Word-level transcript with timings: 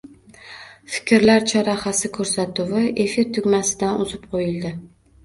«Fikrlar 0.93 1.43
chorrahasi» 1.51 2.11
ko‘rsatuvi 2.15 2.81
efir 3.05 3.29
tugamasidan 3.37 4.01
uzib 4.07 4.25
qo‘yildi. 4.33 4.73